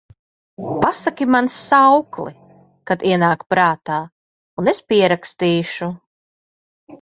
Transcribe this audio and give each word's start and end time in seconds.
Pasaki 0.85 1.25
man 1.33 1.49
saukli, 1.55 2.33
kad 2.93 3.05
ienāk 3.11 3.45
prātā, 3.55 3.99
un 4.63 4.73
es 4.73 4.81
pierakstīšu… 4.95 5.93